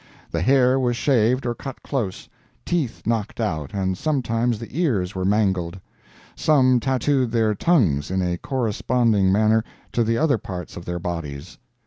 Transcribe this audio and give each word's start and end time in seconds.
The 0.31 0.41
hair 0.41 0.79
was 0.79 0.97
shaved 0.97 1.45
or 1.45 1.53
cut 1.53 1.83
close, 1.83 2.27
teeth 2.65 3.03
knocked 3.05 3.39
out 3.39 3.71
and 3.71 3.95
sometimes 3.95 4.57
the 4.57 4.75
ears 4.81 5.13
were 5.13 5.25
mangled. 5.25 5.79
Some 6.35 6.79
tattooed 6.79 7.29
their 7.29 7.53
tongues 7.53 8.09
in 8.09 8.23
a 8.23 8.39
corresponding 8.39 9.31
manner 9.31 9.63
to 9.91 10.03
the 10.03 10.17
other 10.17 10.39
parts 10.39 10.75
of 10.75 10.85
their 10.85 10.97
bodies. 10.97 11.59